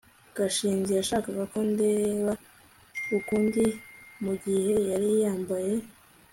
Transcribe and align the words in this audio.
gashinzi 0.37 0.91
yashakaga 0.99 1.43
ko 1.51 1.57
ndeba 1.71 2.31
ukundi 3.17 3.63
mugihe 4.23 4.73
yari 4.91 5.09
yambaye 5.23 5.73